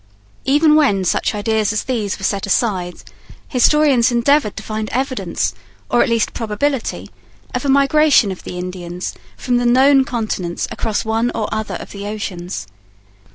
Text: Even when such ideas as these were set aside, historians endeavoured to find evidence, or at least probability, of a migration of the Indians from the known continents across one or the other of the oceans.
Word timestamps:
Even 0.45 0.75
when 0.75 1.05
such 1.05 1.35
ideas 1.35 1.71
as 1.71 1.83
these 1.83 2.17
were 2.17 2.23
set 2.25 2.47
aside, 2.47 3.03
historians 3.47 4.11
endeavoured 4.11 4.57
to 4.57 4.63
find 4.63 4.89
evidence, 4.89 5.53
or 5.91 6.01
at 6.01 6.09
least 6.09 6.33
probability, 6.33 7.11
of 7.53 7.65
a 7.65 7.69
migration 7.69 8.31
of 8.31 8.41
the 8.43 8.57
Indians 8.57 9.13
from 9.37 9.57
the 9.57 9.65
known 9.67 10.03
continents 10.03 10.67
across 10.71 11.05
one 11.05 11.29
or 11.35 11.45
the 11.51 11.55
other 11.55 11.75
of 11.75 11.91
the 11.91 12.07
oceans. 12.07 12.65